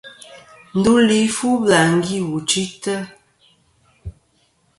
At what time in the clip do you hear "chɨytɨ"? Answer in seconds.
2.49-2.95